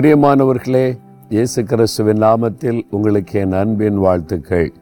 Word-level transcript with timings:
பிரியமானவர்களே 0.00 0.98
இயேசு 1.28 1.64
கிறிஸ்துவின் 1.64 2.22
நாமத்தில் 2.22 2.82
உங்களுக்கு 2.90 3.40
என் 3.40 3.52
அன்பின் 3.52 3.96
வாழ்த்துக்கள். 3.98 4.72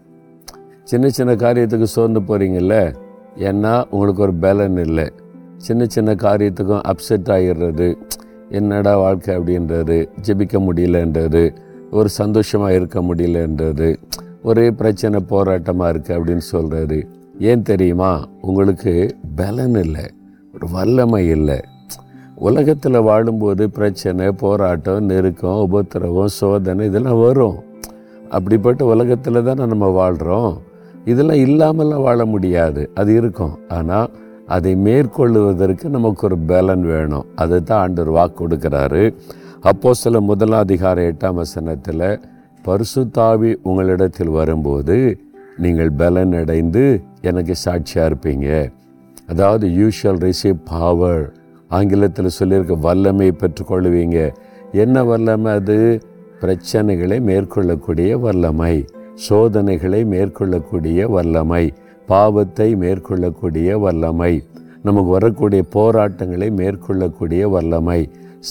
சின்ன 0.83 1.09
சின்ன 1.09 1.35
காரியத்துக்கு 1.35 1.83
சோர்ந்து 1.83 2.21
போகிறீங்கல்ல 2.21 2.95
ஏன்னா 3.37 3.85
உங்களுக்கு 3.91 4.23
ஒரு 4.23 4.35
பலன் 4.35 4.77
இல்லை. 4.77 5.13
சின்ன 5.57 5.85
சின்ன 5.87 6.15
காரியத்துக்கும் 6.15 6.81
அப்செட் 6.89 7.29
ஆகிடுறது 7.29 7.95
என்னடா 8.49 8.99
வாழ்க்கை 8.99 9.37
அப்படின்றது? 9.37 10.09
ஜெபிக்க 10.27 10.59
முடியலன்றது. 10.59 11.57
ஒரு 11.91 12.09
சந்தோஷமாக 12.09 12.75
இருக்க 12.75 13.01
முடியலன்றது. 13.01 13.97
ஒரே 14.43 14.71
பிரச்சனை 14.71 15.25
போராட்டமாக 15.29 15.93
இருக்குது 15.93 16.19
அப்படின்னு 16.19 16.37
சொல்கிறது 16.37 17.09
ஏன் 17.39 17.63
தெரியுமா? 17.63 18.29
உங்களுக்கு 18.41 19.17
பலன் 19.37 19.75
இல்லை. 19.75 20.05
ஒரு 20.55 20.69
வல்லமை 20.73 21.29
இல்லை. 21.29 21.61
உலகத்தில் 22.47 23.05
வாழும்போது 23.09 23.65
பிரச்சனை 23.77 24.27
போராட்டம் 24.43 25.07
நெருக்கம் 25.11 25.63
உபத்திரவம் 25.67 26.35
சோதனை 26.39 26.83
இதெல்லாம் 26.87 27.21
வரும். 27.21 27.57
அப்படிப்பட்ட 28.37 28.81
உலகத்தில் 28.93 29.47
தானே 29.49 29.67
நம்ம 29.73 29.87
வாழ்கிறோம் 30.01 30.53
இதெல்லாம் 31.11 31.43
இல்லாமலாம் 31.47 32.05
வாழ 32.07 32.25
முடியாது. 32.25 32.83
அது 33.01 33.11
இருக்கும். 33.15 33.55
ஆனால் 33.77 34.11
அதை 34.57 34.73
மேற்கொள்ளுவதற்கு 34.87 35.87
நமக்கு 35.97 36.23
ஒரு 36.29 36.39
பலன் 36.51 36.85
வேணும். 36.93 37.27
அதை 37.43 37.59
தான் 37.61 37.83
ஆண்டவர் 37.85 38.17
வாக்கு 38.19 38.39
கொடுக்குறாரு. 38.43 39.03
அப்போ 39.71 39.93
சில 40.03 40.21
முதலாதிகார 40.21 40.99
எட்டாம் 41.11 41.41
வசனத்தில் 41.43 42.09
பரிசுத்தாவி 42.65 43.51
உங்களிடத்தில் 43.69 44.33
வரும்போது 44.39 44.97
நீங்கள் 45.65 45.93
பலன் 46.03 46.35
அடைந்து 46.43 46.85
எனக்கு 47.21 47.55
சாட்சியாக 47.65 48.09
இருப்பீங்க. 48.11 48.49
அதாவது 49.27 49.67
யூ 49.79 49.89
ஷால் 49.99 50.23
ரிசீவ் 50.27 50.59
பவர் 50.73 51.25
ஆங்கிலத்தில் 51.71 52.29
சொல்லியிருக்க 52.29 52.75
வல்லமை 52.75 53.33
பெற்றுக்கொள்வீங்க 53.33 54.19
என்ன 54.73 55.05
வல்லமை 55.05 55.53
அது? 55.53 56.01
பிரச்சனைகளை 56.41 57.21
மேற்கொள்ளக்கூடிய 57.21 58.15
வல்லமை 58.15 58.75
சோதனைகளை 59.29 60.05
மேற்கொள்ளக்கூடிய 60.05 61.05
வல்லமை 61.07 61.65
பாவத்தை 62.07 62.75
மேற்கொள்ளக்கூடிய 62.75 63.79
வல்லமை 63.79 64.43
நமக்கு 64.83 65.11
வரக்கூடிய 65.11 65.63
போராட்டங்களை 65.73 66.51
மேற்கொள்ளக்கூடிய 66.51 67.45
வல்லமை 67.49 68.01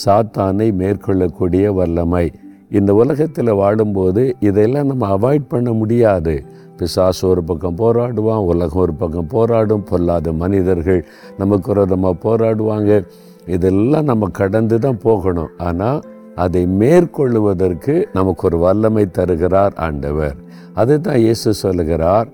சாத்தானை 0.05 0.71
மேற்கொள்ளக்கூடிய 0.71 1.67
வல்லமை 1.73 2.25
இந்த 2.71 2.91
உலகத்தில் 3.01 3.57
வாழும்போது 3.61 4.23
இதெல்லாம் 4.49 4.89
நம்ம 4.91 5.07
அவாய்ட் 5.15 5.51
பண்ண 5.53 5.69
முடியாது. 5.81 6.33
பிசாசு 6.79 7.23
ஒரு 7.29 7.41
பக்கம் 7.49 7.77
போராடுவான் 7.81 8.43
உலகம் 8.51 8.81
ஒரு 8.85 8.93
பக்கம் 9.01 9.29
போராடும் 9.35 9.85
பொல்லாத 9.89 10.33
மனிதர்கள் 10.41 11.01
நமக்கு 11.41 11.69
விரோதமாக 11.71 12.15
போராடுவாங்க. 12.25 12.91
இதெல்லாம் 13.55 14.09
நம்ம 14.11 14.27
கடந்து 14.39 14.77
தான் 14.85 14.99
போகணும். 15.07 15.51
ஆனால் 15.67 15.99
அதை 16.43 16.63
மேற்கொள்ளுவதற்கு 16.81 17.93
நமக்கு 18.17 18.43
ஒரு 18.49 18.57
வல்லமை 18.65 19.05
தருகிறார் 19.17 19.75
ஆண்டவர். 19.87 20.35
அதை 20.81 20.95
தான் 21.07 21.19
இயேசு 21.25 21.53
சொல்லுகிறார் 21.63 22.27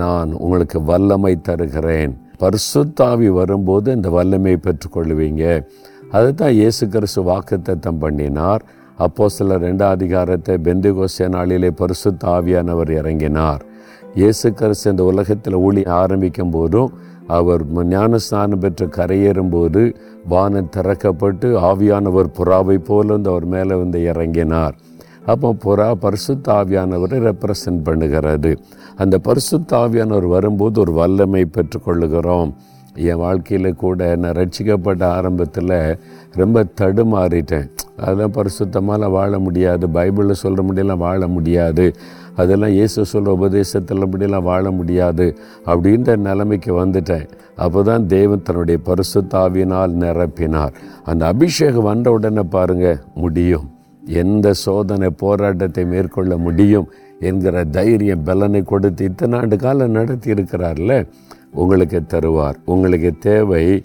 நான் 0.00 0.30
உங்களுக்கு 0.44 0.78
வல்லமை 0.90 1.34
தருகிறேன். 1.48 2.12
பரிசுத்தாவி 2.42 3.28
வரும்போது 3.40 3.88
இந்த 3.98 4.08
வல்லமை 4.16 4.54
பெற்றுக்கொள்வீங்க 4.66 5.44
அதை 6.16 6.30
தான் 6.40 6.54
இயேசு 6.58 6.82
கிறிஸ்து 6.94 7.22
வாக்குத்தத்தம் 7.30 8.02
பண்ணினார். 8.02 8.64
அப்போ 9.04 9.24
சில 9.36 9.56
ரெண்டாம் 9.64 9.94
அதிகாரத்தை 9.96 10.54
பெந்துகோசிய 10.66 11.26
நாளிலே 11.34 11.70
பரிசு 11.80 12.10
ஆவியானவர் 12.34 12.92
இறங்கினார். 13.00 13.62
இயேசு 14.20 14.46
கிறிஸ்து 14.52 14.90
இந்த 14.90 15.04
உலகத்தில் 15.12 15.56
ஊழி 15.66 15.82
ஆரம்பிக்கும் 16.02 16.54
போதும் 16.56 16.92
அவர் 17.38 17.62
ஞானஸ்நானம் 17.92 18.62
பெற்று 18.64 18.86
கரையேறும்போது 18.96 19.80
வானம் 20.32 20.70
திறக்கப்பட்டு 20.76 21.48
ஆவியானவர் 21.70 22.28
புறாவை 22.38 22.76
போல 22.88 23.06
வந்து 23.14 23.30
அவர் 23.30 23.46
மேலே 23.54 23.74
வந்து 23.82 23.98
இறங்கினார். 24.12 24.74
அப்போ 25.32 25.48
புறா 25.64 25.88
பரிசுத்த 26.04 26.52
ஆவியானவரை 26.60 27.18
ரெப்ரசன்ட் 27.28 27.82
பண்ணுகிறது. 27.88 28.52
அந்த 29.02 29.18
பரிசுத்த 29.28 29.76
ஆவியானவர் 29.84 30.28
வரும்போது 30.36 30.80
ஒரு 30.80 30.92
வல்லமை 30.92 31.42
பெற்றுக்கொள்ளுகிறோம் 31.56 32.52
என் 33.08 33.22
வாழ்க்கையில் 33.24 33.80
கூட 33.82 34.00
நான் 34.22 34.36
ரட்சிக்கப்பட்ட 34.40 35.02
ஆரம்பத்தில் 35.16 35.74
ரொம்ப 36.42 36.64
தடுமாறிட்டேன். 36.80 37.68
அதெல்லாம் 37.96 38.34
பரிசுத்தமாலாம் 38.34 39.10
வாழ 39.10 39.38
முடியாது. 39.38 39.86
பைபிளில் 39.86 40.40
சொல்கிற 40.42 40.62
முடியெல்லாம் 40.68 41.04
வாழ 41.06 41.26
முடியாது. 41.26 41.86
அதெல்லாம் 42.34 42.70
இயேசு 42.70 43.04
சொல்கிற 43.04 43.32
உபதேசத்தில் 43.32 44.10
முடியெல்லாம் 44.12 44.42
வாழ 44.42 44.70
முடியாது 44.70 45.26
அப்படின்ற 45.66 46.16
நிலைமைக்கு 46.16 46.84
வந்துட்டேன். 46.84 47.26
அப்போ 47.56 47.82
தான் 47.82 48.06
தேவன் 48.06 48.42
தன்னுடைய 48.42 48.80
பரிசுத்தாவினால் 48.84 49.94
நிரப்பினார். 50.00 50.74
அந்த 51.04 51.26
அபிஷேகம் 51.26 51.82
வந்த 51.82 52.10
உடனே 52.10 52.40
பாருங்கள் 52.40 53.00
முடியும். 53.14 53.66
எந்த 54.02 54.52
சோதனை 54.52 55.10
போராட்டத்தை 55.16 55.84
மேற்கொள்ள 55.84 56.36
முடியும் 56.36 56.88
என்கிற 57.20 57.64
தைரியம் 57.64 58.22
பலனை 58.22 58.62
கொடுத்து 58.62 59.04
இத்தனை 59.04 59.38
ஆண்டு 59.38 59.56
காலம் 59.56 59.90
நடத்தி 59.90 60.30
இருக்கிறார்ல 60.30 61.06
உங்களுக்கு 61.52 62.00
தருவார். 62.08 62.56
உங்களுக்கு 62.64 63.14
தேவை 63.18 63.84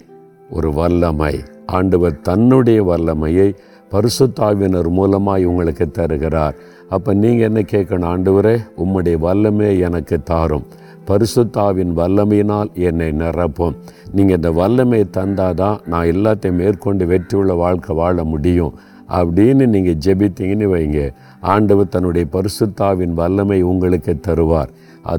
ஒரு 0.50 0.72
வல்லமை. 0.72 1.34
ஆண்டவர் 1.66 2.20
தன்னுடைய 2.20 2.84
வல்லமையை 2.84 3.54
பரிசுத்தாவினர் 3.92 4.88
மூலமாய் 4.98 5.44
உங்களுக்கு 5.44 5.86
தருகிறார். 5.90 6.54
அப்போ 6.88 7.10
நீங்கள் 7.22 7.48
என்ன 7.48 7.60
கேட்கணும்? 7.72 8.10
ஆண்டவரே 8.12 8.54
உம்முடைய 8.82 9.18
வல்லமை 9.26 9.78
எனக்கு 9.88 10.16
தாரும். 10.22 10.66
பரிசுத்தாவின் 11.08 11.92
வல்லமையினால் 12.00 12.70
என்னை 12.88 13.08
நிரப்பும். 13.22 13.76
நீங்கள் 14.16 14.36
இந்த 14.36 14.50
வல்லமையை 14.60 15.06
தந்தால் 15.10 15.58
தான் 15.60 15.80
நான் 15.92 16.10
எல்லாத்தையும் 16.14 16.58
மேற்கொண்டு 16.62 17.06
வெற்றியுள்ள 17.12 17.54
வாழ்க்கை 17.64 17.96
வாழ 17.96 18.24
முடியும். 18.24 18.74
அப்படின்னு 19.18 19.64
நீங்கள் 19.74 20.00
ஜெபித்தீங்கன்னு 20.04 20.68
வைங்க. 20.74 21.00
ஆண்டவர் 21.54 21.92
தன்னுடைய 21.94 22.26
பரிசுத்தாவின் 22.36 23.14
வல்லமை 23.20 23.58
உங்களுக்கு 23.70 24.14
தருவார். 24.28 24.70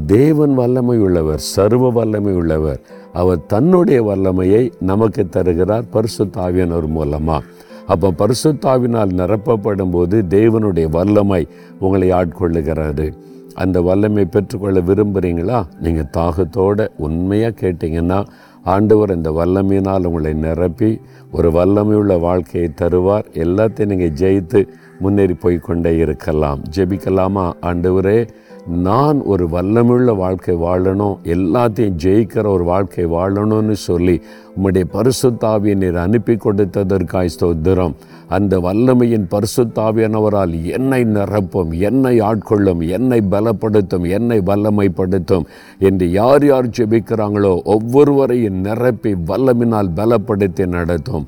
தேவன் 0.05 0.53
வல்லமை 0.59 0.97
உள்ளவர் 1.05 1.41
சர்வ 1.53 1.90
வல்லமை 1.97 2.34
உள்ளவர். 2.41 2.79
அவர் 3.22 3.45
தன்னுடைய 3.53 4.00
வல்லமையை 4.03 4.63
நமக்கு 4.91 5.23
தருகிறார் 5.35 5.85
பரிசுத்தாவியனர் 5.95 6.88
மூலமாக 6.97 7.44
அப்போ 7.88 8.13
பரிசுத்தாவினால் 8.17 9.17
நிரப்பப்படும் 9.19 9.91
போது 9.91 10.17
தேவனுடைய 10.29 10.88
வல்லமை 10.89 11.47
உங்களை 11.79 12.11
ஆட்கொள்ளுகிறது. 12.11 13.13
அந்த 13.53 13.81
வல்லமை 13.81 14.25
பெற்றுக்கொள்ள 14.25 14.79
விரும்புகிறீங்களா 14.81 15.59
நீங்கள் 15.79 16.11
தாகத்தோடு 16.17 16.85
உண்மையாக 16.97 17.53
கேட்டிங்கன்னா 17.61 18.25
ஆண்டவர் 18.63 19.16
இந்த 19.16 19.31
வல்லமையினால் 19.31 20.05
உங்களை 20.05 20.33
நிரப்பி 20.33 21.01
ஒரு 21.31 21.49
வல்லமையுள்ள 21.51 22.19
வாழ்க்கையை 22.19 22.69
தருவார். 22.81 23.27
எல்லாத்தையும் 23.43 23.91
நீங்கள் 23.93 24.16
ஜெயித்து 24.22 24.67
முன்னேறி 24.99 25.33
போய் 25.33 25.57
கொண்டே 25.57 25.97
இருக்கலாம் 25.97 26.61
ஜெபிக்கலாமா? 26.75 27.53
ஆண்டவரே 27.61 28.27
நான் 28.67 29.21
ஒரு 29.21 29.47
வல்லமுள்ள 29.47 30.15
வாழ்க்கை 30.15 30.55
வாழணும். 30.55 31.15
எல்லாத்தையும் 31.23 31.97
ஜெயிக்கிற 32.03 32.47
ஒரு 32.47 32.63
வாழ்க்கை 32.63 33.05
வாழணும்னு 33.05 33.71
சொல்லி 33.71 34.21
உம்முடைய 34.55 34.85
பரிசுத்தாவியை 34.93 35.75
நீர் 35.75 35.95
அனுப்பி 35.95 36.33
கொடுத்ததற்காய் 36.33 37.33
ஸ்தோத்திரம். 37.39 37.93
அந்த 38.27 38.59
வல்லமையின் 38.59 39.25
பரிசுத்தாவியானவரால் 39.31 40.63
என்னை 40.63 41.03
நிரப்பும் 41.03 41.71
என்னை 41.79 42.19
ஆட்கொள்ளும் 42.19 42.87
என்னை 42.87 43.19
பலப்படுத்தும் 43.31 44.09
என்னை 44.09 44.39
வல்லமைப்படுத்தும் 44.39 45.43
என்று 45.79 46.11
யார் 46.11 46.45
யார் 46.45 46.67
ஜெபிக்கிறாங்களோ 46.67 47.61
ஒவ்வொருவரையும் 47.63 48.55
நிரப்பி 48.55 49.13
வல்லமினால் 49.13 49.95
பலப்படுத்தி 49.95 50.65
நடத்தும். 50.65 51.27